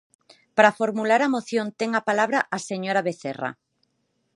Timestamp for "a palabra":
1.99-2.39